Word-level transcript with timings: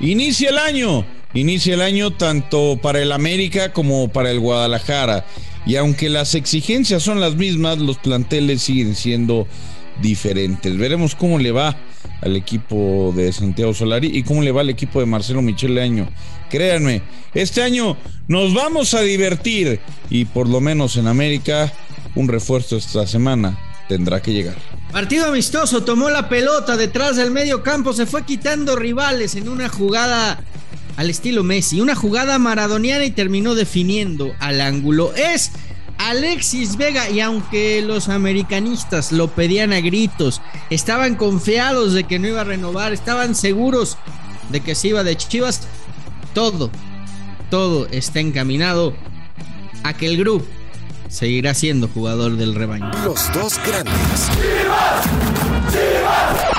inicia 0.00 0.50
el 0.50 0.58
año. 0.58 1.04
Inicia 1.32 1.74
el 1.74 1.80
año 1.80 2.10
tanto 2.10 2.78
para 2.82 3.00
el 3.00 3.12
América 3.12 3.72
como 3.72 4.08
para 4.08 4.30
el 4.30 4.40
Guadalajara. 4.40 5.24
Y 5.64 5.76
aunque 5.76 6.08
las 6.08 6.34
exigencias 6.34 7.02
son 7.02 7.20
las 7.20 7.36
mismas, 7.36 7.78
los 7.78 7.98
planteles 7.98 8.62
siguen 8.62 8.96
siendo 8.96 9.46
diferentes. 10.02 10.76
Veremos 10.76 11.14
cómo 11.14 11.38
le 11.38 11.52
va 11.52 11.76
al 12.22 12.36
equipo 12.36 13.12
de 13.16 13.32
Santiago 13.32 13.74
Solari 13.74 14.10
y 14.12 14.22
cómo 14.22 14.42
le 14.42 14.52
va 14.52 14.62
al 14.62 14.70
equipo 14.70 15.00
de 15.00 15.06
Marcelo 15.06 15.42
Michele 15.42 15.82
Año. 15.82 16.08
Créanme, 16.48 17.02
este 17.34 17.62
año 17.62 17.96
nos 18.26 18.52
vamos 18.54 18.94
a 18.94 19.02
divertir 19.02 19.80
y 20.08 20.24
por 20.24 20.48
lo 20.48 20.60
menos 20.60 20.96
en 20.96 21.06
América 21.06 21.72
un 22.16 22.26
refuerzo 22.26 22.76
esta 22.76 23.06
semana 23.06 23.69
tendrá 23.90 24.22
que 24.22 24.32
llegar. 24.32 24.54
Partido 24.92 25.26
amistoso, 25.26 25.82
tomó 25.82 26.10
la 26.10 26.28
pelota 26.28 26.76
detrás 26.76 27.16
del 27.16 27.32
medio 27.32 27.64
campo, 27.64 27.92
se 27.92 28.06
fue 28.06 28.24
quitando 28.24 28.76
rivales 28.76 29.34
en 29.34 29.48
una 29.48 29.68
jugada 29.68 30.38
al 30.96 31.10
estilo 31.10 31.42
Messi, 31.42 31.80
una 31.80 31.96
jugada 31.96 32.38
maradoniana 32.38 33.04
y 33.04 33.10
terminó 33.10 33.56
definiendo 33.56 34.32
al 34.38 34.60
ángulo. 34.60 35.12
Es 35.16 35.50
Alexis 35.98 36.76
Vega 36.76 37.10
y 37.10 37.18
aunque 37.18 37.82
los 37.82 38.08
americanistas 38.08 39.10
lo 39.10 39.26
pedían 39.26 39.72
a 39.72 39.80
gritos, 39.80 40.40
estaban 40.70 41.16
confiados 41.16 41.92
de 41.92 42.04
que 42.04 42.20
no 42.20 42.28
iba 42.28 42.42
a 42.42 42.44
renovar, 42.44 42.92
estaban 42.92 43.34
seguros 43.34 43.98
de 44.50 44.60
que 44.60 44.76
se 44.76 44.88
iba 44.88 45.02
de 45.02 45.16
Chivas, 45.16 45.62
todo, 46.32 46.70
todo 47.50 47.88
está 47.90 48.20
encaminado 48.20 48.94
a 49.82 49.94
que 49.94 50.06
el 50.06 50.16
grupo 50.16 50.46
seguirá 51.10 51.52
siendo 51.52 51.88
jugador 51.88 52.36
del 52.36 52.54
rebaño. 52.54 52.90
Los 53.04 53.30
dos 53.34 53.60
grandes. 53.66 54.30
¡Chivas! 54.32 55.04
¡Chivas! 55.70 56.50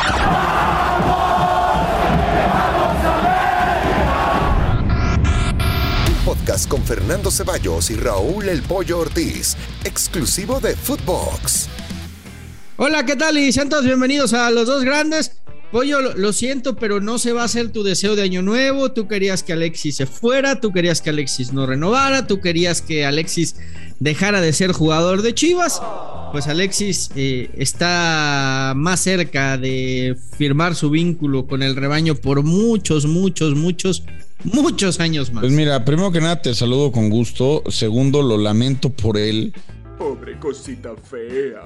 con 6.67 6.84
Fernando 6.84 7.31
Ceballos 7.31 7.89
y 7.91 7.95
Raúl 7.95 8.49
El 8.49 8.61
Pollo 8.61 8.99
Ortiz, 8.99 9.55
exclusivo 9.85 10.59
de 10.59 10.76
Footbox. 10.76 11.70
Hola, 12.76 13.05
¿qué 13.05 13.15
tal? 13.15 13.37
Y 13.37 13.54
sean 13.54 13.70
todos 13.70 13.85
bienvenidos 13.85 14.33
a 14.33 14.51
Los 14.51 14.67
Dos 14.67 14.83
Grandes. 14.83 15.40
Pollo, 15.71 16.01
lo 16.01 16.33
siento, 16.33 16.75
pero 16.75 16.99
no 16.99 17.17
se 17.17 17.31
va 17.31 17.43
a 17.43 17.45
hacer 17.45 17.69
tu 17.69 17.83
deseo 17.83 18.15
de 18.15 18.23
año 18.23 18.41
nuevo. 18.41 18.91
Tú 18.91 19.07
querías 19.07 19.41
que 19.41 19.53
Alexis 19.53 19.95
se 19.95 20.05
fuera, 20.05 20.59
tú 20.59 20.71
querías 20.73 21.01
que 21.01 21.11
Alexis 21.11 21.53
no 21.53 21.65
renovara, 21.65 22.27
tú 22.27 22.41
querías 22.41 22.81
que 22.81 23.05
Alexis 23.05 23.55
dejara 23.99 24.41
de 24.41 24.51
ser 24.51 24.73
jugador 24.73 25.21
de 25.21 25.33
Chivas. 25.33 25.81
Pues 26.33 26.47
Alexis 26.47 27.09
eh, 27.15 27.49
está 27.57 28.73
más 28.75 28.99
cerca 28.99 29.57
de 29.57 30.17
firmar 30.37 30.75
su 30.75 30.89
vínculo 30.89 31.47
con 31.47 31.63
el 31.63 31.75
rebaño 31.75 32.15
por 32.15 32.43
muchos, 32.43 33.05
muchos, 33.05 33.55
muchos 33.55 34.03
muchos 34.43 34.99
años 34.99 35.31
más. 35.31 35.41
Pues 35.41 35.53
mira, 35.53 35.85
primero 35.85 36.11
que 36.11 36.21
nada 36.21 36.41
te 36.41 36.53
saludo 36.53 36.91
con 36.91 37.09
gusto. 37.09 37.63
Segundo, 37.69 38.21
lo 38.21 38.37
lamento 38.37 38.89
por 38.89 39.17
él. 39.17 39.53
Pobre 40.02 40.40
cosita 40.40 40.96
fea. 40.96 41.62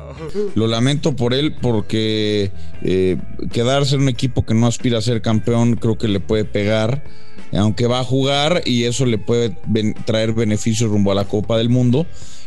Lo 0.56 0.68
lamento 0.68 1.16
por 1.16 1.34
él 1.34 1.56
porque 1.62 2.52
eh, 2.82 3.16
quedarse 3.54 3.96
en 3.96 4.02
un 4.02 4.10
equipo 4.10 4.46
que 4.46 4.54
no 4.54 4.68
aspira 4.68 4.98
a 4.98 5.02
ser 5.02 5.22
campeón 5.22 5.78
creo 5.78 5.98
que 5.98 6.10
le 6.10 6.20
puede 6.20 6.44
pegar, 6.44 7.06
aunque 7.54 7.88
va 7.88 8.02
a 8.02 8.04
jugar 8.04 8.62
y 8.66 8.84
eso 8.84 9.06
le 9.06 9.18
puede 9.18 9.56
traer 10.06 10.34
beneficios 10.34 10.90
rumbo 10.90 11.14
a 11.14 11.16
la 11.16 11.24
Copa 11.24 11.58
del 11.58 11.70
Mundo 11.70 12.06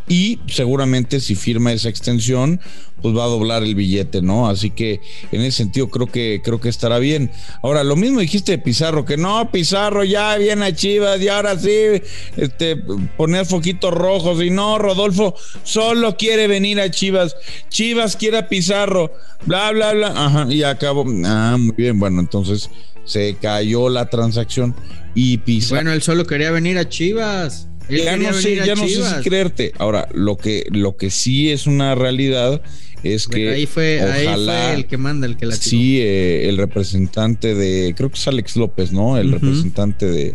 y 0.09 0.41
seguramente 0.47 1.21
si 1.21 1.35
firma 1.35 1.73
esa 1.73 1.89
extensión, 1.89 2.61
pues 3.03 3.15
va 3.17 3.25
a 3.25 3.29
doblar 3.29 3.63
el 3.63 3.75
billete, 3.75 4.23
¿no? 4.23 4.49
Así 4.49 4.71
que 4.71 5.01
en 5.31 5.43
ese 5.43 5.59
sentido 5.59 5.89
creo 5.89 6.07
que 6.07 6.41
creo 6.43 6.61
que 6.61 6.69
estará 6.69 6.99
bien. 6.99 7.31
Ahora, 7.63 7.85
lo 7.85 7.95
mismo 7.95 8.21
dijiste 8.21 8.53
de 8.53 8.59
Pizarro, 8.59 9.05
que 9.05 9.17
no, 9.17 9.51
Pizarro 9.51 10.05
ya 10.05 10.37
viene 10.37 10.65
a 10.65 10.75
Chivas 10.75 11.21
y 11.21 11.29
ahora 11.29 11.59
sí, 11.59 12.03
este, 12.37 12.77
poner 13.17 13.47
foquitos 13.47 13.93
rojos 13.93 14.43
y 14.43 14.51
no, 14.51 14.79
Rodolfo 14.79 15.35
solo 15.79 16.17
quiere 16.17 16.47
venir 16.49 16.81
a 16.81 16.91
Chivas. 16.91 17.37
Chivas 17.69 18.17
quiere 18.17 18.39
a 18.39 18.49
Pizarro, 18.49 19.13
bla, 19.47 19.71
bla, 19.73 19.93
bla. 19.93 20.09
Ajá, 20.09 20.47
y 20.51 20.63
acabó. 20.63 21.05
Ah, 21.25 21.57
muy 21.59 21.75
bien, 21.77 21.99
bueno, 21.99 22.21
entonces 22.21 22.71
se 23.05 23.37
cayó 23.41 23.89
la 23.89 24.11
transacción 24.11 24.75
y 25.15 25.39
Pizarro. 25.39 25.77
Bueno, 25.77 25.93
él 25.93 26.03
solo 26.03 26.27
quería 26.27 26.51
venir 26.51 26.79
a 26.79 26.89
Chivas 26.89 27.69
ya 27.89 28.17
no 28.17 28.33
sé, 28.33 28.57
ya 28.57 28.75
no 28.75 28.87
sé 28.87 29.03
si 29.03 29.23
creerte. 29.23 29.73
Ahora, 29.79 30.09
lo 30.13 30.37
que, 30.37 30.67
lo 30.71 30.97
que 30.97 31.11
sí 31.11 31.51
es 31.51 31.67
una 31.67 31.95
realidad 31.95 32.61
es 33.03 33.29
que 33.29 33.51
ahí 33.51 33.67
fue, 33.67 34.01
ojalá, 34.03 34.75
el 34.75 34.87
que 34.87 34.97
manda, 34.97 35.27
el 35.27 35.37
que 35.37 35.47
la 35.47 35.55
Sí, 35.55 36.01
eh, 36.01 36.49
el 36.49 36.59
representante 36.59 37.55
de, 37.55 37.95
creo 37.97 38.11
que 38.11 38.17
es 38.17 38.29
Alex 38.29 38.57
López, 38.57 38.93
¿no? 38.93 39.17
El 39.17 39.33
representante 39.33 40.07
de, 40.07 40.35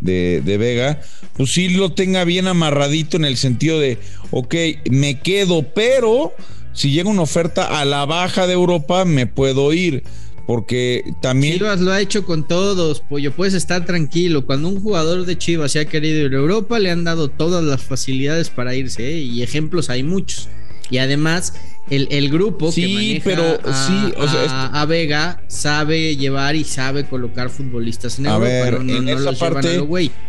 de, 0.00 0.42
de, 0.44 0.56
Vega, 0.56 1.00
pues 1.36 1.52
sí 1.52 1.68
lo 1.70 1.92
tenga 1.92 2.24
bien 2.24 2.46
amarradito 2.46 3.16
en 3.16 3.24
el 3.24 3.36
sentido 3.36 3.78
de, 3.78 3.98
ok, 4.30 4.54
me 4.90 5.20
quedo, 5.20 5.62
pero 5.74 6.34
si 6.72 6.90
llega 6.90 7.10
una 7.10 7.22
oferta 7.22 7.80
a 7.80 7.84
la 7.84 8.06
baja 8.06 8.46
de 8.46 8.54
Europa, 8.54 9.04
me 9.04 9.26
puedo 9.26 9.72
ir 9.72 10.02
porque 10.50 11.04
también. 11.20 11.58
Chivas 11.58 11.80
lo 11.80 11.92
ha 11.92 12.00
hecho 12.00 12.24
con 12.24 12.48
todos, 12.48 13.02
pollo. 13.08 13.30
Puedes 13.30 13.54
estar 13.54 13.84
tranquilo. 13.84 14.46
Cuando 14.46 14.68
un 14.68 14.80
jugador 14.80 15.24
de 15.24 15.38
Chivas 15.38 15.70
se 15.70 15.78
ha 15.78 15.84
querido 15.84 16.26
ir 16.26 16.34
a 16.34 16.38
Europa, 16.38 16.80
le 16.80 16.90
han 16.90 17.04
dado 17.04 17.28
todas 17.28 17.62
las 17.62 17.84
facilidades 17.84 18.50
para 18.50 18.74
irse, 18.74 19.12
¿eh? 19.12 19.18
y 19.20 19.44
ejemplos 19.44 19.90
hay 19.90 20.02
muchos. 20.02 20.48
Y 20.90 20.98
además, 20.98 21.54
el, 21.88 22.08
el 22.10 22.30
grupo 22.30 22.72
que 22.72 22.86
maneja 22.88 23.24
pero, 23.24 23.58
a, 23.64 23.86
sí, 23.86 24.14
a, 24.48 24.84
Vega 24.86 25.42
sabe 25.48 26.16
llevar 26.16 26.54
y 26.54 26.64
sabe 26.64 27.06
colocar 27.06 27.50
futbolistas 27.50 28.18
en 28.18 28.26
a 28.26 28.34
Europa. 28.34 28.48
Ver, 28.48 28.74
en 28.74 29.08
esa, 29.08 29.32
parte, 29.32 29.80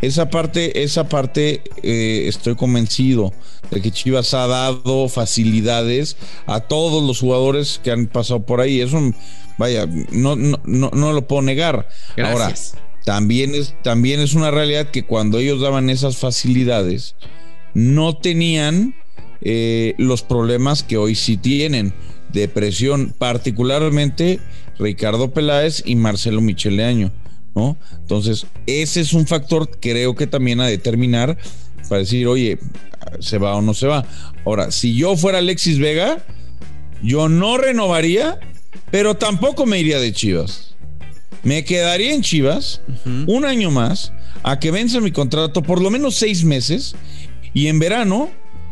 esa 0.02 0.30
parte, 0.30 0.84
esa 0.84 1.10
parte, 1.10 1.64
eh, 1.84 2.24
estoy 2.28 2.56
convencido 2.56 3.34
de 3.70 3.82
que 3.82 3.92
Chivas 3.92 4.34
ha 4.34 4.48
dado 4.48 5.08
facilidades 5.08 6.18
a 6.48 6.62
todos 6.62 7.04
los 7.04 7.20
jugadores 7.20 7.80
que 7.84 7.92
han 7.92 8.08
pasado 8.08 8.46
por 8.46 8.62
ahí. 8.62 8.82
Eso 8.82 9.00
Vaya, 9.58 9.88
no, 10.12 10.36
no, 10.36 10.60
no, 10.66 11.14
lo 11.14 11.28
puedo 11.28 11.44
negar. 11.44 11.88
Ahora, 12.18 12.52
también 13.06 13.54
es, 13.54 13.76
también 13.84 14.20
es 14.20 14.34
una 14.34 14.50
realidad 14.50 14.90
que 14.90 15.04
cuando 15.04 15.38
ellos 15.38 15.62
daban 15.62 15.92
esas 15.92 16.18
facilidades, 16.18 17.16
no 17.76 18.18
tenían 18.18 18.96
eh, 19.41 19.96
los 19.97 20.24
problemas 20.24 20.84
que 20.84 20.97
hoy 20.97 21.16
sí 21.16 21.38
tienen. 21.38 21.94
Depresión, 22.31 23.13
particularmente 23.18 24.40
Ricardo 24.79 25.31
Peláez 25.31 25.84
y 25.85 25.96
Marcelo 25.96 26.40
Micheleaño, 26.40 27.12
¿no? 27.56 27.78
Entonces, 28.00 28.47
ese 28.68 29.02
es 29.02 29.13
un 29.13 29.28
factor, 29.28 29.69
creo 29.81 30.16
que 30.16 30.28
también 30.28 30.62
a 30.62 30.68
determinar 30.68 31.38
para 31.90 32.00
decir, 32.00 32.28
oye, 32.28 32.57
¿se 33.19 33.38
va 33.38 33.56
o 33.56 33.62
no 33.62 33.74
se 33.74 33.88
va? 33.88 34.06
Ahora, 34.46 34.72
si 34.72 34.96
yo 34.96 35.18
fuera 35.18 35.40
Alexis 35.40 35.78
Vega, 35.78 36.23
yo 37.03 37.28
no 37.28 37.58
renovaría 37.58 38.40
pero 38.91 39.16
tampoco 39.16 39.66
me 39.66 39.79
iría 39.79 40.00
de 40.00 40.13
Chivas. 40.13 40.75
Me 41.44 41.63
quedaría 41.63 42.13
en 42.13 42.22
Chivas 42.22 42.81
un 43.25 43.46
año 43.46 43.72
más 43.72 44.13
a 44.44 44.59
que 44.59 44.69
vence 44.69 45.02
mi 45.02 45.12
contrato 45.12 45.63
por 45.63 45.81
lo 45.81 45.90
menos 45.90 46.16
seis 46.16 46.44
meses 46.44 46.96
y 47.53 47.68
en 47.68 47.79
verano 47.79 48.29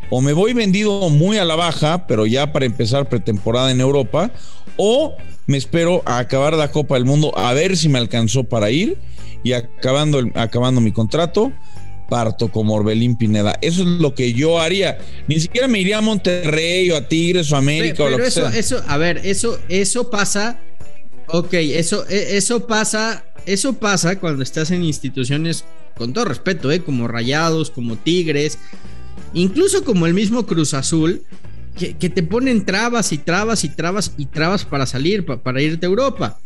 o 0.10 0.22
me 0.22 0.34
voy 0.34 0.54
vendido 0.54 1.10
muy 1.10 1.38
a 1.38 1.46
la 1.46 1.56
baja, 1.56 2.08
pero 2.08 2.26
ya 2.26 2.52
para 2.52 2.66
empezar 2.66 3.10
pretemporada 3.10 3.72
en 3.72 3.82
Europa, 3.82 4.32
o 4.78 5.16
me 5.48 5.58
espero 5.58 6.02
a 6.06 6.20
acabar 6.20 6.54
la 6.54 6.72
Copa 6.72 6.96
del 6.96 7.06
Mundo 7.06 7.38
a 7.38 7.54
ver 7.54 7.76
si 7.76 7.90
me 7.90 8.00
alcanzó 8.00 8.44
para 8.44 8.72
ir 8.72 8.98
y 9.44 9.54
acabando, 9.54 10.24
acabando 10.36 10.82
mi 10.82 10.92
contrato, 10.92 11.52
parto 12.10 12.50
como 12.50 12.76
Orbelín 12.76 13.16
Pineda. 13.16 13.58
Eso 13.62 13.84
es 13.84 13.88
lo 13.88 14.14
que 14.14 14.34
yo 14.34 14.60
haría. 14.60 14.98
Ni 15.28 15.40
siquiera 15.40 15.68
me 15.68 15.80
iría 15.80 16.00
a 16.00 16.02
Monterrey 16.02 16.90
o 16.92 16.98
a 16.98 17.08
Tigres 17.08 17.52
o 17.52 17.56
a 17.56 17.60
América 17.60 18.04
o 18.04 18.10
lo 18.10 18.18
que 18.18 18.28
eso, 18.28 18.50
sea. 18.50 18.60
Eso, 18.60 18.84
a 18.88 18.98
ver, 18.98 19.22
eso, 19.24 19.60
eso 19.70 20.10
pasa. 20.10 20.60
Ok, 21.28 21.54
eso, 21.54 22.06
e, 22.10 22.38
eso 22.38 22.68
pasa. 22.68 23.26
Eso 23.46 23.74
pasa 23.74 24.20
cuando 24.20 24.44
estás 24.44 24.70
en 24.70 24.84
instituciones, 24.84 25.66
con 25.96 26.14
todo 26.14 26.26
respeto, 26.26 26.72
¿eh? 26.72 26.82
como 26.84 27.08
Rayados, 27.08 27.72
como 27.72 27.96
Tigres, 27.96 28.60
incluso 29.34 29.84
como 29.84 30.06
el 30.06 30.14
mismo 30.14 30.46
Cruz 30.46 30.74
Azul, 30.74 31.24
que, 31.76 32.10
te 32.10 32.24
ponen 32.24 32.66
trabas 32.66 33.14
y 33.14 33.18
trabas 33.18 33.64
y 33.64 33.70
trabas 33.70 34.14
y 34.18 34.26
trabas 34.26 34.66
para 34.66 34.86
salir, 34.86 35.26
para 35.26 35.62
irte 35.62 35.86
a 35.86 35.90
Europa. 35.90 36.40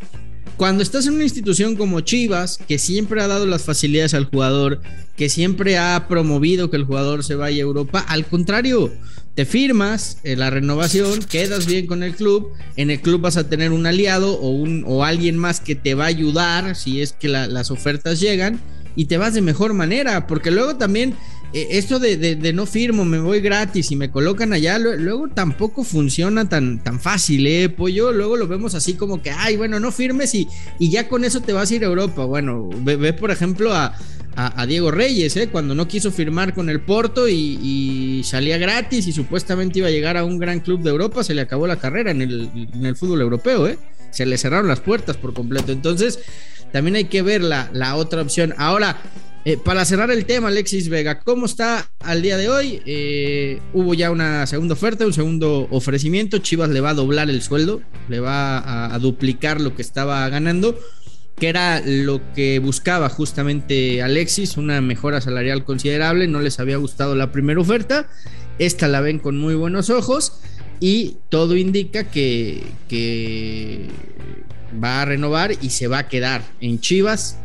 Cuando 0.58 0.84
estás 0.84 1.08
en 1.08 1.16
una 1.16 1.24
institución 1.24 1.76
como 1.76 2.02
Chivas, 2.02 2.60
que 2.68 2.78
siempre 2.78 3.22
ha 3.22 3.28
dado 3.28 3.48
las 3.48 3.64
facilidades 3.64 4.14
al 4.14 4.26
jugador, 4.26 4.82
que 5.18 5.30
siempre 5.30 5.80
ha 5.80 6.08
promovido 6.08 6.70
que 6.70 6.78
el 6.78 6.84
jugador 6.84 7.24
se 7.24 7.34
vaya 7.36 7.58
a 7.58 7.62
Europa, 7.66 8.06
al 8.08 8.26
contrario, 8.28 8.92
te 9.34 9.46
firmas 9.46 10.20
eh, 10.24 10.36
la 10.36 10.52
renovación, 10.52 11.24
quedas 11.24 11.66
bien 11.66 11.88
con 11.88 12.04
el 12.04 12.16
club, 12.16 12.52
en 12.76 12.92
el 12.92 13.02
club 13.02 13.22
vas 13.22 13.38
a 13.38 13.50
tener 13.50 13.72
un 13.72 13.88
aliado 13.88 14.40
o, 14.40 15.04
alguien 15.04 15.38
más 15.38 15.60
que 15.60 15.74
te 15.74 15.96
va 15.96 16.04
a 16.04 16.08
ayudar 16.08 16.76
si 16.76 17.02
es 17.02 17.14
que 17.14 17.30
las 17.30 17.72
ofertas 17.72 18.20
llegan 18.20 18.60
y 18.96 19.06
te 19.06 19.18
vas 19.18 19.34
de 19.34 19.42
mejor 19.42 19.74
manera, 19.74 20.28
porque 20.28 20.52
luego 20.52 20.76
también 20.76 21.16
eh, 21.54 21.78
esto 21.78 22.00
de, 22.00 22.52
no 22.54 22.66
firmo, 22.66 23.06
me 23.06 23.20
voy 23.20 23.40
gratis 23.40 23.92
y 23.92 23.96
me 23.96 24.10
colocan 24.10 24.54
allá, 24.54 24.80
luego 24.80 25.28
tampoco 25.28 25.84
funciona 25.84 26.50
tan, 26.50 26.84
tan 26.84 27.00
fácil, 27.00 27.46
¿eh, 27.46 27.70
Pollo? 27.70 28.12
Luego 28.12 28.38
lo 28.38 28.48
vemos 28.48 28.74
así 28.74 28.96
como 28.96 29.22
que, 29.22 29.30
ay, 29.30 29.56
bueno, 29.56 29.80
no 29.80 29.92
firmes 29.92 30.34
y, 30.34 30.48
y 30.80 30.90
ya 30.90 31.08
con 31.08 31.24
eso 31.24 31.42
te 31.42 31.54
vas 31.54 31.70
a 31.70 31.76
ir 31.76 31.84
a 31.84 31.88
Europa. 31.88 32.26
Bueno, 32.26 32.70
ve, 32.82 33.14
por 33.14 33.30
ejemplo 33.30 33.72
a, 33.72 33.94
Diego 34.68 34.90
Reyes, 34.90 35.38
¿eh? 35.38 35.50
Cuando 35.50 35.76
no 35.76 35.88
quiso 35.88 36.12
firmar 36.12 36.56
con 36.56 36.68
el 36.68 36.82
Porto 36.82 37.30
y, 37.30 38.24
salía 38.26 38.58
gratis 38.58 39.06
y 39.06 39.12
supuestamente 39.12 39.78
iba 39.78 39.90
a 39.90 39.92
llegar 39.92 40.18
a 40.18 40.26
un 40.26 40.40
gran 40.40 40.60
club 40.60 40.82
de 40.82 40.90
Europa, 40.90 41.24
se 41.24 41.36
le 41.36 41.42
acabó 41.42 41.68
la 41.68 41.76
carrera 41.76 42.10
en 42.10 42.22
el, 42.24 42.96
fútbol 42.96 43.22
europeo, 43.22 43.68
¿eh? 43.68 43.78
Se 44.10 44.26
le 44.26 44.40
cerraron 44.40 44.68
las 44.68 44.80
puertas 44.80 45.18
por 45.18 45.36
completo. 45.36 45.72
Entonces, 45.72 46.18
también 46.72 46.96
hay 46.96 47.06
que 47.06 47.22
ver 47.22 47.44
la 47.44 47.96
otra 47.96 48.24
opción. 48.24 48.56
Ahora, 48.58 48.98
eh, 49.46 49.58
para 49.58 49.84
cerrar 49.84 50.10
el 50.10 50.26
tema, 50.26 50.48
Alexis 50.48 50.88
Vega, 50.88 51.20
¿cómo 51.20 51.46
está 51.48 51.90
al 52.00 52.22
día 52.22 52.38
de 52.38 52.48
hoy? 52.48 52.82
Eh, 52.86 53.60
hubo 53.74 53.94
ya 53.94 54.10
una 54.10 54.48
segunda 54.48 54.74
oferta, 54.74 55.06
un 55.06 55.12
segundo 55.12 55.68
ofrecimiento. 55.70 56.38
Chivas 56.38 56.70
le 56.70 56.80
va 56.80 56.92
a 56.92 56.94
doblar 56.94 57.30
el 57.30 57.42
sueldo, 57.42 57.82
le 58.08 58.22
va 58.22 58.94
a, 58.94 58.98
duplicar 59.00 59.60
lo 59.60 59.76
que 59.76 59.82
estaba 59.82 60.28
ganando, 60.30 60.80
que 61.36 61.50
era 61.50 61.82
lo 61.86 62.22
que 62.34 62.60
buscaba 62.60 63.10
justamente 63.10 64.02
Alexis, 64.02 64.56
una 64.56 64.80
mejora 64.80 65.20
salarial 65.20 65.66
considerable. 65.66 66.30
No 66.30 66.40
les 66.40 66.62
había 66.62 66.78
gustado 66.78 67.14
la 67.14 67.34
primera 67.34 67.60
oferta. 67.60 68.08
Esta 68.60 68.88
la 68.88 69.02
ven 69.02 69.20
con 69.20 69.38
muy 69.38 69.56
buenos 69.56 69.90
ojos 69.90 70.40
y 70.80 71.18
todo 71.28 71.58
indica 71.58 72.06
que, 72.06 72.64
que 72.88 73.90
va 74.82 75.02
a 75.02 75.06
renovar 75.06 75.52
y 75.62 75.72
se 75.72 75.88
va 75.88 75.98
a 76.00 76.08
quedar 76.08 76.44
en 76.62 76.80
Chivas 76.80 77.40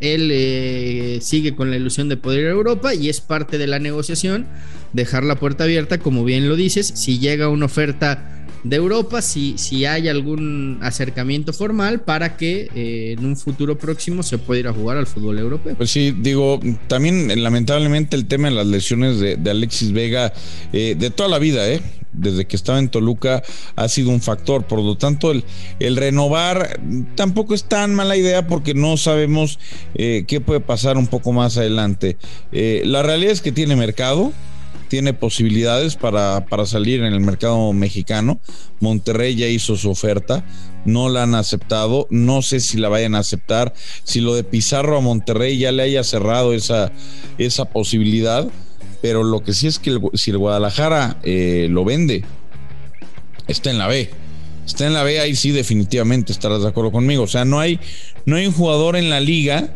él 0.00 0.30
eh, 0.32 1.18
sigue 1.20 1.54
con 1.54 1.70
la 1.70 1.76
ilusión 1.76 2.08
de 2.08 2.16
poder 2.16 2.40
ir 2.40 2.46
a 2.46 2.50
Europa 2.50 2.94
y 2.94 3.08
es 3.08 3.20
parte 3.20 3.58
de 3.58 3.66
la 3.66 3.78
negociación 3.78 4.46
dejar 4.92 5.24
la 5.24 5.36
puerta 5.36 5.64
abierta, 5.64 5.98
como 5.98 6.24
bien 6.24 6.48
lo 6.48 6.56
dices, 6.56 6.86
si 6.94 7.18
llega 7.18 7.48
una 7.48 7.66
oferta 7.66 8.44
de 8.64 8.76
Europa, 8.76 9.20
si, 9.20 9.58
si 9.58 9.84
hay 9.84 10.08
algún 10.08 10.78
acercamiento 10.80 11.52
formal 11.52 12.00
para 12.00 12.36
que 12.36 12.68
eh, 12.74 13.14
en 13.16 13.24
un 13.24 13.36
futuro 13.36 13.76
próximo 13.76 14.22
se 14.22 14.38
pueda 14.38 14.60
ir 14.60 14.68
a 14.68 14.72
jugar 14.72 14.96
al 14.96 15.06
fútbol 15.06 15.38
europeo. 15.38 15.74
Pues 15.76 15.90
sí, 15.90 16.14
digo, 16.18 16.58
también 16.88 17.42
lamentablemente 17.42 18.16
el 18.16 18.26
tema 18.26 18.48
de 18.48 18.54
las 18.54 18.66
lesiones 18.66 19.20
de, 19.20 19.50
Alexis 19.50 19.92
Vega 19.92 20.32
eh, 20.72 20.96
de 20.98 21.10
toda 21.10 21.28
la 21.28 21.38
vida, 21.38 21.68
¿eh? 21.68 21.82
Desde 22.14 22.46
que 22.46 22.56
estaba 22.56 22.78
en 22.78 22.88
Toluca 22.88 23.42
ha 23.76 23.88
sido 23.88 24.10
un 24.10 24.20
factor. 24.20 24.64
Por 24.64 24.80
lo 24.80 24.96
tanto, 24.96 25.32
el, 25.32 25.96
renovar 25.96 26.80
tampoco 27.14 27.54
es 27.54 27.64
tan 27.64 27.94
mala 27.94 28.16
idea 28.16 28.46
porque 28.46 28.74
no 28.74 28.96
sabemos 28.96 29.58
eh, 29.94 30.24
qué 30.26 30.40
puede 30.40 30.60
pasar 30.60 30.96
un 30.96 31.06
poco 31.06 31.32
más 31.32 31.56
adelante. 31.56 32.16
Eh, 32.52 32.82
la 32.84 33.02
realidad 33.02 33.32
es 33.32 33.40
que 33.40 33.52
tiene 33.52 33.76
mercado. 33.76 34.32
Tiene 34.88 35.14
posibilidades 35.14 35.96
para, 35.96 36.46
para 36.46 36.66
salir 36.66 37.02
en 37.02 37.12
el 37.12 37.20
mercado 37.20 37.72
mexicano. 37.72 38.38
Monterrey 38.80 39.34
ya 39.34 39.48
hizo 39.48 39.76
su 39.76 39.90
oferta, 39.90 40.44
no 40.84 41.08
la 41.08 41.24
han 41.24 41.34
aceptado. 41.34 42.06
No 42.10 42.42
sé 42.42 42.60
si 42.60 42.76
la 42.76 42.88
vayan 42.88 43.14
a 43.14 43.20
aceptar. 43.20 43.72
Si 44.04 44.20
lo 44.20 44.34
de 44.34 44.44
Pizarro 44.44 44.98
a 44.98 45.00
Monterrey 45.00 45.58
ya 45.58 45.72
le 45.72 45.82
haya 45.82 46.04
cerrado 46.04 46.52
esa, 46.52 46.92
esa 47.38 47.64
posibilidad 47.64 48.46
pero 49.04 49.22
lo 49.22 49.42
que 49.42 49.52
sí 49.52 49.66
es 49.66 49.78
que 49.78 50.00
si 50.14 50.30
el 50.30 50.38
Guadalajara 50.38 51.18
eh, 51.24 51.66
lo 51.68 51.84
vende, 51.84 52.24
está 53.46 53.70
en 53.70 53.76
la 53.76 53.86
B. 53.86 54.08
Está 54.64 54.86
en 54.86 54.94
la 54.94 55.02
B, 55.02 55.20
ahí 55.20 55.36
sí 55.36 55.50
definitivamente 55.50 56.32
estarás 56.32 56.62
de 56.62 56.68
acuerdo 56.68 56.90
conmigo. 56.90 57.24
O 57.24 57.26
sea, 57.26 57.44
no 57.44 57.60
hay, 57.60 57.78
no 58.24 58.36
hay 58.36 58.46
un 58.46 58.54
jugador 58.54 58.96
en 58.96 59.10
la 59.10 59.20
liga 59.20 59.70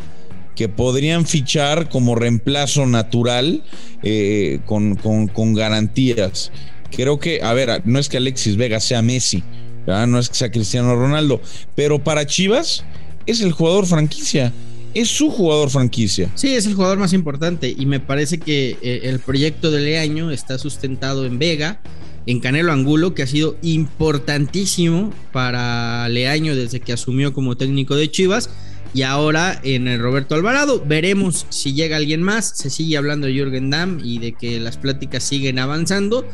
que 0.56 0.70
podrían 0.70 1.26
fichar 1.26 1.90
como 1.90 2.14
reemplazo 2.14 2.86
natural 2.86 3.64
eh, 4.02 4.60
con, 4.64 4.96
con, 4.96 5.52
garantías. 5.52 6.50
Creo 6.90 7.18
que, 7.18 7.42
a 7.42 7.52
ver, 7.52 7.82
no 7.84 7.98
es 7.98 8.08
que 8.08 8.16
Alexis 8.16 8.56
Vega 8.56 8.80
sea 8.80 9.02
Messi, 9.02 9.42
no 9.86 10.18
es 10.18 10.30
que 10.30 10.36
sea 10.36 10.50
Cristiano 10.50 10.96
Ronaldo, 10.96 11.42
pero 11.74 12.02
para 12.02 12.24
Chivas 12.24 12.82
es 13.26 13.42
el 13.42 13.52
jugador 13.52 13.84
franquicia 13.84 14.54
es 15.00 15.08
su 15.08 15.30
jugador 15.30 15.70
franquicia. 15.70 16.30
Sí, 16.34 16.54
es 16.54 16.66
el 16.66 16.74
jugador 16.74 16.98
más 16.98 17.12
importante 17.12 17.74
y 17.76 17.86
me 17.86 18.00
parece 18.00 18.38
que 18.38 18.76
eh, 18.82 19.00
el 19.04 19.20
proyecto 19.20 19.70
de 19.70 19.80
Leaño 19.80 20.30
está 20.30 20.58
sustentado 20.58 21.24
en 21.24 21.38
Vega, 21.38 21.80
en 22.26 22.40
Canelo 22.40 22.72
Angulo, 22.72 23.14
que 23.14 23.22
ha 23.22 23.26
sido 23.26 23.56
importantísimo 23.62 25.12
para 25.32 26.08
Leaño 26.08 26.56
desde 26.56 26.80
que 26.80 26.92
asumió 26.92 27.32
como 27.32 27.56
técnico 27.56 27.94
de 27.94 28.10
Chivas. 28.10 28.50
Y 28.92 29.02
ahora 29.02 29.60
en 29.62 29.86
el 29.86 30.00
Roberto 30.00 30.34
Alvarado, 30.34 30.82
veremos 30.84 31.46
si 31.50 31.74
llega 31.74 31.96
alguien 31.96 32.22
más. 32.22 32.56
Se 32.56 32.68
sigue 32.68 32.96
hablando 32.96 33.26
de 33.26 33.34
Jürgen 33.34 33.70
Damm 33.70 34.00
y 34.02 34.18
de 34.18 34.32
que 34.32 34.58
las 34.58 34.78
pláticas 34.78 35.22
siguen 35.22 35.58
avanzando. 35.58 36.26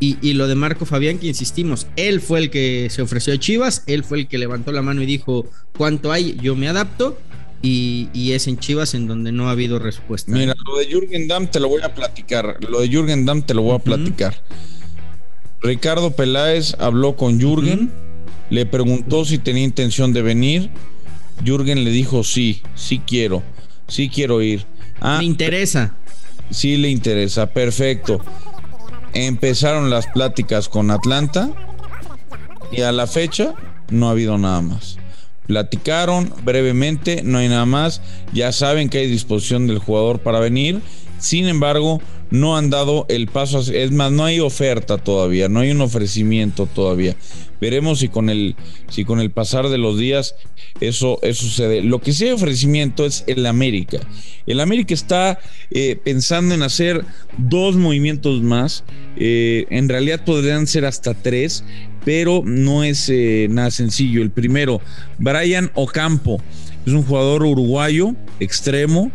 Y, 0.00 0.18
y, 0.20 0.34
lo 0.34 0.48
de 0.48 0.54
Marco 0.54 0.86
Fabián, 0.86 1.18
que 1.18 1.28
insistimos, 1.28 1.86
él 1.96 2.20
fue 2.20 2.40
el 2.40 2.50
que 2.50 2.88
se 2.90 3.00
ofreció 3.00 3.32
a 3.32 3.38
Chivas, 3.38 3.84
él 3.86 4.02
fue 4.02 4.18
el 4.18 4.28
que 4.28 4.38
levantó 4.38 4.72
la 4.72 4.82
mano 4.82 5.00
y 5.02 5.06
dijo, 5.06 5.46
¿cuánto 5.78 6.10
hay? 6.10 6.36
Yo 6.42 6.56
me 6.56 6.68
adapto 6.68 7.16
y, 7.66 8.32
es 8.32 8.46
en 8.46 8.58
Chivas 8.58 8.94
en 8.94 9.06
donde 9.06 9.32
no 9.32 9.48
ha 9.48 9.52
habido 9.52 9.78
respuesta. 9.78 10.30
Mira, 10.30 10.54
lo 10.66 10.78
de 10.78 10.86
Jürgen 10.86 11.28
Damm 11.28 11.46
te 11.46 11.60
lo 11.60 11.68
voy 11.68 11.80
a 11.82 11.94
platicar. 11.94 12.58
Lo 12.68 12.80
de 12.80 12.88
Jürgen 12.88 13.24
Damm 13.24 13.42
te 13.42 13.54
lo 13.54 13.62
voy 13.62 13.76
a 13.76 13.78
platicar. 13.78 14.34
Ricardo 15.62 16.10
Peláez 16.10 16.76
habló 16.78 17.16
con 17.16 17.40
Jürgen, 17.40 17.90
le 18.50 18.66
preguntó 18.66 19.24
si 19.24 19.38
tenía 19.38 19.64
intención 19.64 20.12
de 20.12 20.20
venir. 20.20 20.70
Jürgen 21.42 21.84
le 21.84 21.90
dijo 21.90 22.22
sí, 22.22 22.60
sí 22.74 22.98
quiero, 22.98 23.42
sí 23.88 24.10
quiero 24.10 24.42
ir. 24.42 24.66
Ah, 25.00 25.16
me 25.18 25.24
interesa. 25.24 25.96
Sí 26.50 26.76
le 26.76 26.90
interesa, 26.90 27.46
perfecto. 27.46 28.20
Empezaron 29.14 29.88
las 29.88 30.06
pláticas 30.08 30.68
con 30.68 30.90
Atlanta 30.90 31.50
y 32.70 32.82
a 32.82 32.92
la 32.92 33.06
fecha 33.06 33.54
no 33.88 34.08
ha 34.08 34.10
habido 34.10 34.36
nada 34.36 34.60
más. 34.60 34.98
Platicaron 35.46 36.32
brevemente, 36.44 37.22
no 37.22 37.38
hay 37.38 37.48
nada 37.48 37.66
más. 37.66 38.00
Ya 38.32 38.52
saben 38.52 38.88
que 38.88 38.98
hay 38.98 39.06
disposición 39.06 39.66
del 39.66 39.78
jugador 39.78 40.20
para 40.20 40.40
venir. 40.40 40.80
Sin 41.18 41.46
embargo, 41.46 42.00
no 42.30 42.56
han 42.56 42.70
dado 42.70 43.06
el 43.08 43.28
paso. 43.28 43.60
Es 43.60 43.92
más, 43.92 44.10
no 44.10 44.24
hay 44.24 44.40
oferta 44.40 44.98
todavía, 44.98 45.48
no 45.48 45.60
hay 45.60 45.70
un 45.70 45.80
ofrecimiento 45.80 46.66
todavía. 46.66 47.16
Veremos 47.60 48.00
si 48.00 48.08
con 48.08 48.28
el, 48.28 48.56
si 48.88 49.04
con 49.04 49.20
el 49.20 49.30
pasar 49.30 49.68
de 49.68 49.78
los 49.78 49.98
días 49.98 50.34
eso, 50.80 51.18
eso 51.22 51.44
sucede. 51.44 51.82
Lo 51.82 52.00
que 52.00 52.12
sí 52.12 52.24
hay 52.24 52.32
ofrecimiento 52.32 53.06
es 53.06 53.24
el 53.26 53.46
América. 53.46 54.00
El 54.46 54.60
América 54.60 54.94
está 54.94 55.38
eh, 55.70 55.98
pensando 56.02 56.54
en 56.54 56.62
hacer 56.62 57.04
dos 57.38 57.76
movimientos 57.76 58.42
más. 58.42 58.84
Eh, 59.16 59.66
en 59.70 59.88
realidad 59.88 60.24
podrían 60.24 60.66
ser 60.66 60.84
hasta 60.84 61.14
tres, 61.14 61.64
pero 62.04 62.42
no 62.44 62.84
es 62.84 63.08
eh, 63.08 63.46
nada 63.50 63.70
sencillo. 63.70 64.22
El 64.22 64.30
primero, 64.30 64.80
Brian 65.18 65.70
Ocampo, 65.74 66.42
es 66.86 66.92
un 66.92 67.02
jugador 67.02 67.44
uruguayo, 67.44 68.14
extremo, 68.40 69.10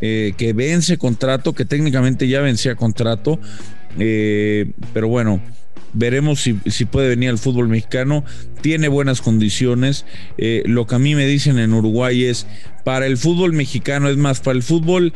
eh, 0.00 0.34
que 0.36 0.52
vence 0.52 0.98
contrato, 0.98 1.54
que 1.54 1.64
técnicamente 1.64 2.28
ya 2.28 2.40
vencía 2.40 2.74
contrato, 2.74 3.38
pero 3.96 5.08
bueno, 5.08 5.40
veremos 5.94 6.42
si, 6.42 6.58
si, 6.66 6.84
puede 6.84 7.08
venir 7.08 7.30
al 7.30 7.38
fútbol 7.38 7.68
mexicano. 7.68 8.22
Tiene 8.60 8.88
buenas 8.88 9.22
condiciones. 9.22 10.04
lo 10.36 10.86
que 10.86 10.96
a 10.96 10.98
mí 10.98 11.14
me 11.14 11.24
dicen 11.26 11.58
en 11.58 11.72
Uruguay 11.72 12.24
es, 12.24 12.46
para 12.84 13.06
el 13.06 13.16
fútbol 13.16 13.54
mexicano, 13.54 14.10
es 14.10 14.18
más, 14.18 14.40
para 14.40 14.56
el 14.56 14.62
fútbol 14.62 15.14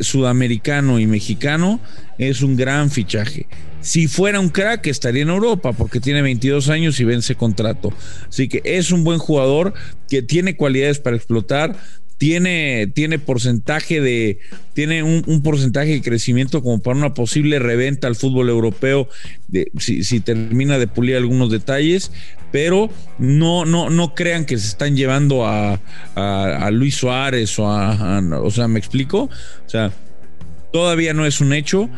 sudamericano 0.00 1.00
y 1.00 1.06
mexicano, 1.06 1.80
es 2.18 2.42
un 2.42 2.56
gran 2.56 2.90
fichaje. 2.90 3.46
Si 3.80 4.08
fuera 4.08 4.40
un 4.40 4.48
crack, 4.48 4.86
estaría 4.86 5.22
en 5.22 5.28
Europa 5.28 5.72
porque 5.72 6.00
tiene 6.00 6.22
22 6.22 6.68
años 6.68 6.98
y 7.00 7.04
vence 7.04 7.36
contrato. 7.36 7.92
Así 8.28 8.48
que 8.48 8.60
es 8.64 8.90
un 8.90 9.04
buen 9.04 9.18
jugador 9.18 9.74
que 10.08 10.22
tiene 10.22 10.56
cualidades 10.56 10.98
para 10.98 11.16
explotar. 11.16 11.76
Tiene, 12.18 12.90
tiene 12.92 13.20
porcentaje 13.20 14.00
de 14.00 14.40
tiene 14.74 15.04
un, 15.04 15.40
porcentaje 15.42 15.90
de 15.90 16.02
crecimiento 16.02 16.64
como 16.64 16.80
para 16.82 16.96
una 16.96 17.14
posible 17.14 17.60
reventa 17.60 18.08
al 18.08 18.16
fútbol 18.16 18.48
europeo 18.48 19.08
de, 19.46 19.70
si, 19.78 20.18
termina 20.18 20.80
de 20.80 20.88
pulir 20.88 21.14
algunos 21.14 21.48
detalles 21.48 22.10
pero 22.50 22.90
no 23.20 23.64
no 23.64 23.88
no 23.88 24.16
crean 24.16 24.46
que 24.46 24.58
se 24.58 24.66
están 24.66 24.96
llevando 24.96 25.46
a, 25.46 25.80
a, 26.16 26.70
Luis 26.72 26.96
Suárez 26.96 27.56
o 27.60 27.68
a, 27.68 28.20
o 28.42 28.50
sea 28.50 28.66
me 28.66 28.80
explico 28.80 29.30
o 29.64 29.68
sea 29.68 29.92
todavía 30.72 31.14
no 31.14 31.24
es 31.24 31.40
un 31.40 31.52
hecho 31.52 31.88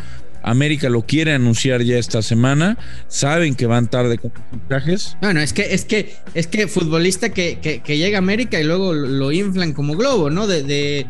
América 0.43 0.89
lo 0.89 1.03
quiere 1.03 1.33
anunciar 1.33 1.83
ya 1.83 1.99
esta 1.99 2.23
semana. 2.23 2.79
Saben 3.09 3.55
que 3.55 3.67
van 3.67 3.89
tarde 3.89 4.19
con 4.19 4.33
los 4.53 4.69
trajes. 4.69 5.17
Bueno, 5.21 5.41
es 5.41 5.53
que, 5.53 5.75
es 5.75 5.85
que, 5.85 6.15
es 6.35 6.47
que 6.47 6.69
futbolista 6.69 7.31
que, 7.31 7.59
que, 7.61 7.99
llega 7.99 8.19
a 8.19 8.21
América 8.21 8.61
y 8.61 8.65
luego 8.65 8.95
lo 8.95 9.33
inflan 9.33 9.73
como 9.73 9.97
globo, 9.97 10.31
¿no? 10.31 10.47
De, 10.47 10.63
de, 10.63 11.07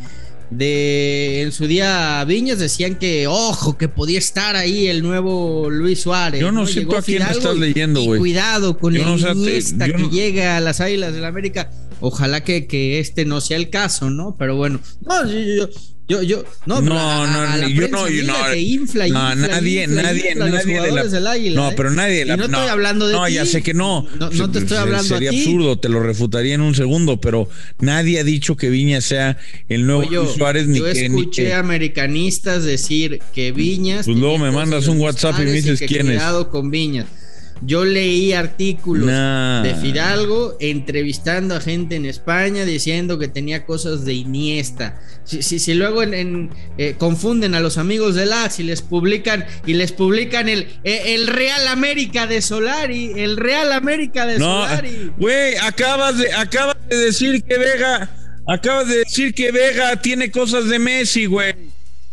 de, 0.50 1.42
en 1.42 1.52
su 1.52 1.66
día 1.66 2.24
Viñas 2.24 2.58
decían 2.58 2.96
que, 2.96 3.26
ojo, 3.26 3.78
que 3.78 3.88
podía 3.88 4.18
estar 4.18 4.56
ahí 4.56 4.88
el 4.88 5.02
nuevo 5.02 5.70
Luis 5.70 6.00
Suárez. 6.02 6.40
Yo 6.40 6.52
no, 6.52 6.66
sé 6.66 6.84
tú 6.84 6.96
a 6.96 7.02
quién 7.02 7.22
estás 7.22 7.56
leyendo, 7.56 8.02
güey. 8.02 8.18
Cuidado 8.18 8.76
con 8.78 8.96
el 8.96 9.04
que 9.04 10.08
llega 10.10 10.56
a 10.56 10.60
las 10.60 10.80
Águilas 10.80 11.14
del 11.14 11.24
América. 11.24 11.70
Ojalá 12.00 12.42
que, 12.42 12.66
que 12.66 12.98
este 12.98 13.24
no 13.24 13.40
sea 13.40 13.58
el 13.58 13.68
caso, 13.70 14.10
¿no? 14.10 14.34
Pero 14.38 14.56
bueno, 14.56 14.80
no, 15.06 15.26
yo, 15.26 15.38
Yo, 15.38 15.68
yo, 16.10 16.44
no, 16.66 16.80
no, 16.80 17.26
no, 17.26 17.68
yo 17.68 17.88
no, 17.88 18.08
yo 18.08 18.24
no, 18.24 18.34
que 18.50 18.58
infla, 18.58 19.06
no, 19.06 19.34
nadie, 19.36 19.86
nadie, 19.86 20.34
nadie 20.34 20.80
de 20.80 20.90
la, 20.90 21.04
del 21.04 21.26
águila, 21.26 21.60
no, 21.60 21.76
pero 21.76 21.92
nadie, 21.92 22.24
la, 22.24 22.36
no 22.36 22.46
estoy 22.46 22.68
hablando 22.68 23.06
de 23.06 23.14
no, 23.14 23.26
ti. 23.26 23.34
ya 23.34 23.46
sé 23.46 23.62
que 23.62 23.74
no, 23.74 24.06
no, 24.18 24.50
te 24.50 24.58
estoy 24.58 24.76
hablando 24.76 25.04
sería 25.04 25.30
a 25.30 25.32
ti. 25.32 25.38
absurdo, 25.38 25.78
te 25.78 25.88
lo 25.88 26.02
refutaría 26.02 26.54
en 26.54 26.62
un 26.62 26.74
segundo, 26.74 27.20
pero 27.20 27.48
nadie 27.78 28.18
ha 28.18 28.24
dicho 28.24 28.56
que 28.56 28.70
Viñas 28.70 29.04
sea 29.04 29.38
el 29.68 29.86
nuevo 29.86 30.02
Luis 30.02 30.32
Suárez 30.36 30.66
ni 30.66 30.78
yo 30.78 30.84
que 30.84 31.06
escuché 31.06 31.44
ni 31.44 31.52
americanistas 31.52 32.64
decir 32.64 33.20
que 33.32 33.52
Viñas, 33.52 34.06
pues 34.06 34.18
luego 34.18 34.38
me 34.38 34.50
mandas 34.50 34.88
un 34.88 34.98
WhatsApp 34.98 35.36
y 35.40 35.44
me 35.44 35.52
dices 35.52 35.80
quién 35.86 36.10
es. 36.10 36.16
Cuidado 36.16 36.50
con 36.50 36.70
Viñas. 36.70 37.06
Yo 37.62 37.84
leí 37.84 38.32
artículos 38.32 39.06
de 39.06 39.74
Fidalgo 39.80 40.56
entrevistando 40.60 41.54
a 41.54 41.60
gente 41.60 41.96
en 41.96 42.06
España 42.06 42.64
diciendo 42.64 43.18
que 43.18 43.28
tenía 43.28 43.66
cosas 43.66 44.04
de 44.04 44.14
Iniesta. 44.14 44.98
Si, 45.24 45.42
si, 45.42 45.74
luego 45.74 46.02
en, 46.02 46.50
eh, 46.78 46.96
confunden 46.98 47.54
a 47.54 47.60
los 47.60 47.78
amigos 47.78 48.14
de 48.14 48.26
la 48.26 48.50
y 48.56 48.62
les 48.62 48.82
publican 48.82 49.44
y 49.66 49.74
les 49.74 49.92
publican 49.92 50.48
el, 50.48 50.66
eh, 50.82 51.14
el 51.14 51.26
Real 51.26 51.68
América 51.68 52.26
de 52.26 52.40
Solari, 52.40 53.12
el 53.16 53.36
Real 53.36 53.72
América 53.72 54.26
de 54.26 54.38
Solari. 54.38 55.12
Güey, 55.18 55.56
acabas 55.56 56.18
de, 56.18 56.32
acabas 56.32 56.76
de 56.88 56.96
decir 56.96 57.42
que 57.44 57.58
Vega, 57.58 58.10
acabas 58.48 58.88
de 58.88 58.98
decir 58.98 59.34
que 59.34 59.52
Vega 59.52 60.00
tiene 60.00 60.30
cosas 60.30 60.68
de 60.68 60.78
Messi, 60.78 61.26
güey. 61.26 61.54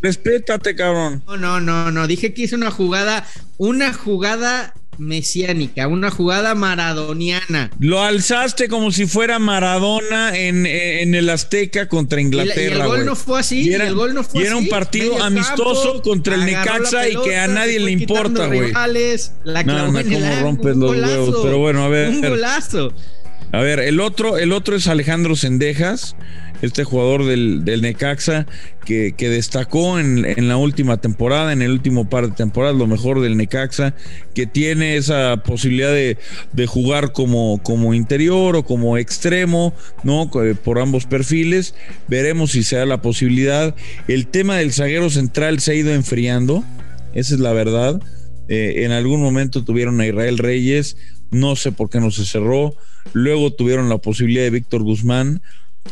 Respétate, 0.01 0.75
cabrón. 0.75 1.24
No, 1.25 1.38
no, 1.38 1.60
no, 1.60 1.92
no. 1.92 2.06
Dije 2.08 2.34
que 2.34 2.44
hizo 2.44 2.56
una 2.56 2.70
jugada, 2.70 3.25
una 3.58 3.94
jugada 3.94 4.74
mesiánica, 4.98 5.88
una 5.88 6.12
jugada 6.12 6.56
maradoniana. 6.56 7.72
Lo 7.80 8.01
alzaste 8.01 8.68
como 8.68 8.92
si 8.92 9.06
fuera 9.06 9.39
Maradona 9.39 10.38
en, 10.38 10.66
el 10.66 11.30
Azteca 11.30 11.88
contra 11.88 12.22
Inglaterra. 12.22 12.77
Y, 12.77 12.82
el 12.82 12.88
gol 12.88 13.06
no 13.06 13.16
fue 13.16 13.39
así. 13.39 13.62
Y 13.62 13.74
era, 13.74 13.88
el 13.88 13.96
gol 13.96 14.13
no 14.13 14.24
fue 14.24 14.44
y 14.44 14.46
era 14.46 14.56
un 14.56 14.68
partido 14.68 15.22
amistoso 15.22 16.01
contra 16.01 16.36
el 16.36 16.46
Necaxa 16.46 17.08
y 17.10 17.16
que 17.22 17.38
a 17.38 17.48
nadie 17.48 17.80
le 17.80 17.92
importa, 17.92 18.48
güey. 18.48 18.72
No, 18.72 19.92
no, 19.92 20.04
cómo 20.04 20.36
rompes 20.42 20.75
los 20.75 20.92
huevos. 20.92 21.36
Pero 21.44 21.60
bueno, 21.60 21.84
a 21.84 21.89
ver. 21.89 22.10
Un 22.10 22.22
golazo. 22.22 22.94
A 23.51 23.62
ver, 23.62 23.80
el 23.80 24.00
otro, 24.00 24.38
el 24.38 24.51
otro 24.51 24.75
es 24.75 24.88
Alejandro 24.88 25.36
Sendejas 25.36 26.16
este 26.62 26.84
jugador 26.84 27.25
del, 27.25 27.82
Necaxa 27.82 28.48
que, 28.86 29.13
destacó 29.18 30.00
en, 30.00 30.48
la 30.48 30.58
última 30.58 30.98
temporada, 30.98 31.54
en 31.54 31.62
el 31.62 31.72
último 31.72 32.10
par 32.10 32.30
de 32.30 32.36
temporadas, 32.36 32.75
lo 32.75 32.88
mejor 32.88 33.22
del 33.22 33.38
Necaxa, 33.38 33.94
que 34.34 34.48
tiene 34.48 34.96
esa 34.96 35.44
posibilidad 35.44 35.92
de, 35.92 36.18
jugar 36.68 37.12
como, 37.12 37.62
como 37.63 37.94
interior 37.94 38.56
o 38.56 38.63
como 38.63 38.98
extremo, 38.98 39.74
¿no? 40.04 40.32
Por 40.63 40.80
ambos 40.80 41.06
perfiles. 41.06 41.75
Veremos 42.08 42.51
si 42.51 42.63
se 42.63 42.77
da 42.77 42.86
la 42.86 43.01
posibilidad. 43.01 43.75
El 44.08 44.27
tema 44.27 44.58
del 44.58 44.74
zaguero 44.74 45.10
central 45.10 45.60
se 45.60 45.72
ha 45.72 45.75
ido 45.75 45.94
enfriando, 45.94 46.63
esa 47.13 47.36
es 47.36 47.39
la 47.39 47.54
verdad. 47.54 48.01
Eh, 48.50 48.86
en 48.86 48.92
algún 48.92 49.22
momento 49.22 49.66
tuvieron 49.66 50.00
a 50.00 50.08
Israel 50.08 50.38
Reyes, 50.38 50.96
no 51.31 51.55
sé 51.55 51.72
por 51.72 51.89
qué 51.89 52.00
no 52.00 52.12
se 52.12 52.25
cerró. 52.25 52.75
Luego 53.13 53.53
tuvieron 53.53 53.89
la 53.89 53.98
posibilidad 53.98 54.43
de 54.43 54.50
Víctor 54.50 54.84
Guzmán 54.84 55.41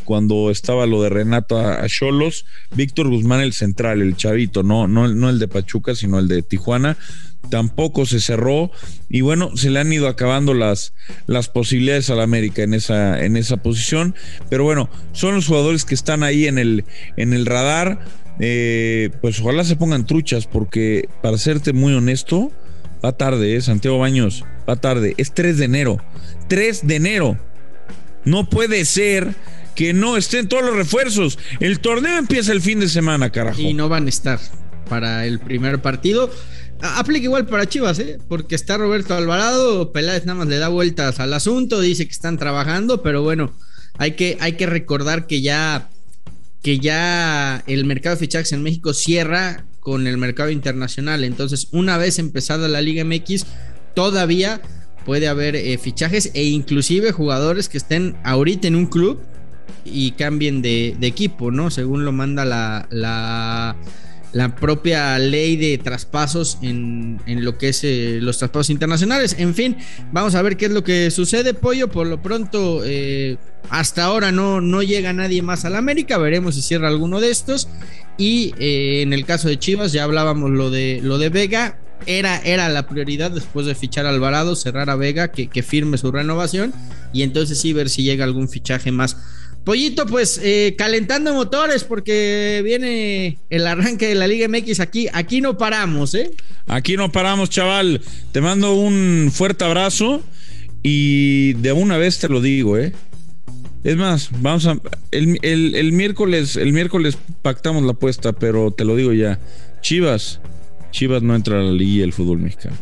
cuando 0.04 0.52
estaba 0.52 0.86
lo 0.86 1.02
de 1.02 1.10
Renato 1.10 1.58
a 1.58 1.88
Cholos, 1.88 2.46
Víctor 2.76 3.10
Guzmán 3.10 3.42
el 3.42 3.54
central, 3.54 4.02
el 4.02 4.16
chavito, 4.16 4.64
no, 4.64 4.88
no, 4.88 5.08
no 5.08 5.30
el 5.30 5.40
de 5.40 5.48
Pachuca, 5.48 5.96
sino 5.96 6.20
el 6.20 6.28
de 6.28 6.42
Tijuana, 6.42 6.98
tampoco 7.50 8.06
se 8.06 8.20
cerró. 8.20 8.72
Y 9.10 9.22
bueno, 9.22 9.56
se 9.56 9.70
le 9.70 9.80
han 9.80 9.94
ido 9.94 10.08
acabando 10.08 10.54
las, 10.54 10.94
las 11.28 11.50
posibilidades 11.50 12.10
al 12.10 12.22
América 12.22 12.64
en 12.64 12.74
esa, 12.74 13.24
en 13.24 13.38
esa 13.38 13.58
posición, 13.58 14.16
pero 14.50 14.64
bueno, 14.64 14.90
son 15.14 15.36
los 15.36 15.48
jugadores 15.48 15.86
que 15.86 15.96
están 15.96 16.24
ahí 16.24 16.48
en 16.48 16.58
el, 16.58 16.86
en 17.18 17.34
el 17.34 17.46
radar, 17.46 18.00
eh, 18.40 19.12
pues 19.22 19.40
ojalá 19.40 19.64
se 19.64 19.78
pongan 19.78 20.06
truchas 20.06 20.46
porque 20.46 21.08
para 21.22 21.38
serte 21.38 21.72
muy 21.72 21.94
honesto, 21.94 22.52
va 23.04 23.14
tarde, 23.14 23.56
¿eh? 23.56 23.62
Santiago 23.62 24.00
Baños, 24.00 24.44
va 24.68 24.76
tarde, 24.76 25.14
es 25.18 25.34
3 25.34 25.58
de 25.58 25.66
enero, 25.66 25.98
3 26.48 26.88
de 26.88 26.96
enero. 26.96 27.38
No 28.24 28.50
puede 28.50 28.86
ser 28.86 29.36
que 29.76 29.94
no 29.94 30.18
estén 30.18 30.48
todos 30.48 30.64
los 30.64 30.76
refuerzos. 30.76 31.38
El 31.60 31.80
torneo 31.80 32.18
empieza 32.18 32.52
el 32.52 32.62
fin 32.62 32.80
de 32.80 32.90
semana, 32.90 33.30
carajo. 33.30 33.62
Y 33.62 33.74
no 33.74 33.90
van 33.90 34.08
a 34.08 34.10
estar 34.10 34.40
para 34.90 35.26
el 35.26 35.40
primer 35.40 35.82
partido. 35.82 36.32
Aplica 36.82 37.26
igual 37.26 37.46
para 37.46 37.68
Chivas, 37.68 38.00
¿eh? 38.00 38.20
porque 38.28 38.56
está 38.56 38.78
Roberto 38.78 39.16
Alvarado, 39.16 39.92
Peláez 39.92 40.26
nada 40.26 40.40
más 40.40 40.48
le 40.48 40.58
da 40.58 40.68
vueltas 40.68 41.20
al 41.20 41.34
asunto, 41.34 41.80
dice 41.80 42.06
que 42.06 42.12
están 42.12 42.38
trabajando, 42.38 43.02
pero 43.02 43.24
bueno, 43.24 43.54
hay 43.98 44.12
que, 44.12 44.38
hay 44.42 44.54
que 44.54 44.66
recordar 44.66 45.26
que 45.26 45.42
ya, 45.42 45.90
que 46.62 46.80
ya 46.80 47.64
el 47.66 47.86
mercado 47.86 48.16
de 48.16 48.20
fichajes 48.20 48.52
en 48.52 48.62
México 48.62 48.94
cierra 48.94 49.66
con 49.80 50.06
el 50.06 50.18
mercado 50.18 50.50
internacional, 50.50 51.24
entonces 51.24 51.70
una 51.72 51.98
vez 51.98 52.20
empezada 52.20 52.68
la 52.68 52.82
Liga 52.82 53.06
MX, 53.06 53.46
todavía 53.96 54.62
puede 55.06 55.28
haber 55.28 55.56
eh, 55.56 55.78
fichajes 55.78 56.32
e 56.34 56.44
inclusive 56.44 57.12
jugadores 57.12 57.70
que 57.70 57.78
estén 57.78 58.18
ahorita 58.24 58.68
en 58.68 58.76
un 58.76 58.88
club 58.88 59.22
y 59.86 60.12
cambien 60.12 60.62
de, 60.62 60.98
equipo, 61.02 61.52
¿no? 61.52 61.70
Según 61.70 62.06
lo 62.06 62.12
manda 62.12 62.44
la, 62.44 62.88
la, 62.90 63.76
propia 64.60 65.18
ley 65.20 65.56
de 65.58 65.78
traspasos 65.78 66.58
en, 66.62 67.20
lo 67.28 67.58
que 67.58 67.70
es 67.70 67.84
eh, 67.84 68.18
los 68.20 68.40
traspasos 68.40 68.72
internacionales. 68.72 69.36
En 69.38 69.54
fin, 69.54 69.78
vamos 70.12 70.34
a 70.34 70.42
ver 70.42 70.58
qué 70.58 70.66
es 70.66 70.72
lo 70.72 70.84
que 70.84 71.12
sucede, 71.12 71.54
Pollo. 71.54 71.90
Por 71.90 72.08
lo 72.08 72.22
pronto, 72.22 72.82
eh, 72.84 73.38
hasta 73.70 74.06
ahora 74.06 74.32
no, 74.32 74.60
no 74.60 74.82
llega 74.82 75.14
nadie 75.14 75.44
más 75.44 75.66
a 75.66 75.70
la 75.70 75.78
América. 75.78 76.18
Veremos 76.18 76.56
si 76.56 76.64
cierra 76.64 76.88
alguno 76.88 77.22
de 77.22 77.30
estos. 77.30 77.70
Y 78.18 78.54
en 78.58 79.14
el 79.14 79.26
caso 79.26 79.48
de 79.48 79.60
Chivas, 79.60 79.92
ya 79.92 80.04
hablábamos 80.04 80.50
lo 80.50 80.72
de, 80.72 81.00
lo 81.04 81.20
de 81.20 81.30
Vega. 81.30 81.78
Era, 82.06 82.38
era 82.40 82.70
la 82.70 82.88
prioridad 82.88 83.32
después 83.32 83.66
de 83.66 83.76
fichar 83.76 84.06
a 84.06 84.10
Alvarado, 84.10 84.56
cerrar 84.56 84.90
a 84.90 84.96
Vega, 84.96 85.32
que, 85.32 85.48
que 85.48 85.64
firme 85.64 85.98
su 85.98 86.12
renovación. 86.12 86.74
Y 87.14 87.24
entonces 87.24 87.60
sí 87.60 87.74
ver 87.74 87.90
si 87.90 88.04
llega 88.04 88.24
algún 88.24 88.50
fichaje 88.50 88.92
más 88.92 89.18
Pollito, 89.66 90.06
pues 90.06 90.40
eh, 90.44 90.76
calentando 90.78 91.34
motores 91.34 91.84
porque 91.84 92.62
viene 92.64 93.40
el 93.50 93.66
arranque 93.66 94.08
de 94.08 94.14
la 94.14 94.28
Liga 94.28 94.48
MX 94.48 94.80
aquí. 94.80 95.08
Aquí 95.12 95.42
no 95.42 95.58
paramos, 95.58 96.14
¿eh? 96.14 96.30
Aquí 96.68 96.96
no 96.96 97.12
paramos, 97.12 97.50
chaval. 97.50 98.00
Te 98.32 98.42
mando 98.42 98.76
un 98.76 99.32
fuerte 99.34 99.66
abrazo 99.66 100.22
y 100.84 101.54
de 101.54 101.72
una 101.72 101.98
vez 101.98 102.20
te 102.20 102.30
lo 102.30 102.42
digo, 102.42 102.78
¿eh? 102.78 102.94
Es 103.84 103.98
más, 103.98 104.30
vamos 104.40 104.68
a. 104.68 104.78
El, 105.10 105.92
miércoles, 105.94 106.58
el 106.58 106.72
miércoles 106.72 107.18
pactamos 107.42 107.82
la 107.82 107.94
apuesta, 107.94 108.34
pero 108.34 108.70
te 108.70 108.86
lo 108.86 108.96
digo 108.96 109.14
ya. 109.14 109.40
Chivas, 109.82 110.42
Chivas 110.96 111.22
no 111.22 111.36
entra 111.36 111.60
a 111.60 111.62
la 111.62 111.74
Liga 111.74 112.04
del 112.04 112.14
fútbol 112.14 112.40
mexicano. 112.40 112.78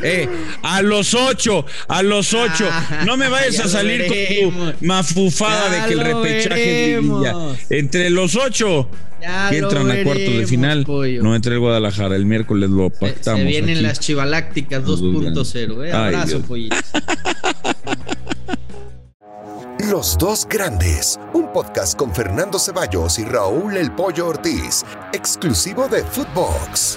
Eh, 0.00 0.28
a 0.62 0.82
los 0.82 1.14
ocho, 1.14 1.66
a 1.88 2.00
los 2.04 2.32
ocho. 2.32 2.64
No 3.06 3.16
me 3.16 3.28
vayas 3.34 3.58
a 3.58 3.68
salir 3.68 4.06
con 4.06 4.16
tu 4.78 4.86
mafufada 4.86 5.68
de 5.68 5.88
que 5.88 5.94
el 5.94 6.00
repechaje 6.00 7.00
Entre 7.70 8.10
los 8.10 8.36
ocho 8.36 8.88
que 9.50 9.58
entran 9.58 9.90
a 9.90 10.04
cuartos 10.04 10.36
de 10.36 10.46
final, 10.46 10.84
no 10.86 11.34
entre 11.34 11.54
el 11.54 11.58
Guadalajara. 11.58 12.14
El 12.14 12.24
miércoles 12.24 12.70
lo 12.70 12.90
pactamos. 12.90 13.40
Se, 13.40 13.46
vienen 13.46 13.82
las 13.82 13.98
chivalácticas 13.98 14.84
2.0. 14.84 15.86
Eh. 15.86 15.92
Abrazo, 15.92 16.40
pollitos. 16.42 16.78
Los 19.90 20.16
dos 20.16 20.46
grandes, 20.48 21.20
un 21.34 21.52
podcast 21.52 21.98
con 21.98 22.14
Fernando 22.14 22.58
Ceballos 22.58 23.18
y 23.18 23.24
Raúl 23.24 23.76
El 23.76 23.92
Pollo 23.92 24.28
Ortiz, 24.28 24.82
exclusivo 25.12 25.88
de 25.88 26.02
Footbox. 26.02 26.96